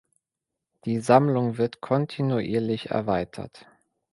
[0.85, 3.67] Die Sammlung wird kontinuierlich erweitert.